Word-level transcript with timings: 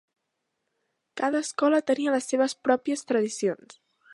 Cada 1.21 1.43
escola 1.47 1.83
tenia 1.91 2.15
les 2.17 2.31
seves 2.35 2.59
pròpies 2.69 3.07
tradicions. 3.13 3.79